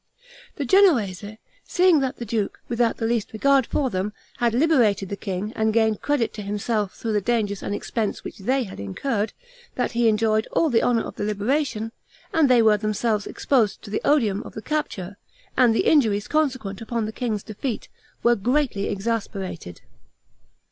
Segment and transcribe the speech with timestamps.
[0.55, 5.15] The Genoese, seeing that the duke, without the least regard for them, had liberated the
[5.15, 9.31] king, and gained credit to himself through the dangers and expense which they had incurred;
[9.75, 11.91] that he enjoyed all the honor of the liberation,
[12.33, 15.17] and they were themselves exposed to the odium of the capture,
[15.55, 17.87] and the injuries consequent upon the king's defeat,
[18.23, 19.81] were greatly exasperated.